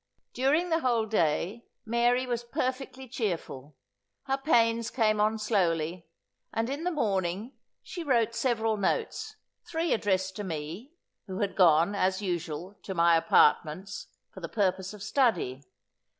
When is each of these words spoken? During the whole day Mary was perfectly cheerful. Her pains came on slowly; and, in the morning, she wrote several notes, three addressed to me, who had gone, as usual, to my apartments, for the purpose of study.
During 0.33 0.71
the 0.71 0.79
whole 0.79 1.05
day 1.05 1.67
Mary 1.85 2.25
was 2.25 2.43
perfectly 2.43 3.07
cheerful. 3.07 3.75
Her 4.23 4.39
pains 4.39 4.89
came 4.89 5.21
on 5.21 5.37
slowly; 5.37 6.07
and, 6.51 6.71
in 6.71 6.85
the 6.85 6.89
morning, 6.91 7.53
she 7.83 8.03
wrote 8.03 8.33
several 8.33 8.77
notes, 8.77 9.35
three 9.63 9.93
addressed 9.93 10.35
to 10.37 10.43
me, 10.43 10.93
who 11.27 11.37
had 11.41 11.55
gone, 11.55 11.93
as 11.93 12.19
usual, 12.19 12.79
to 12.81 12.95
my 12.95 13.15
apartments, 13.15 14.07
for 14.31 14.39
the 14.39 14.49
purpose 14.49 14.91
of 14.95 15.03
study. 15.03 15.61